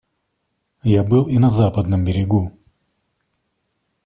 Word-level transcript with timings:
Я 0.83 1.03
был 1.03 1.27
и 1.27 1.37
на 1.37 1.51
Западном 1.51 2.03
берегу. 2.05 2.51